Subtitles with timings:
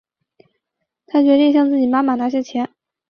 [1.05, 2.71] 她决定向自己妈妈拿些钱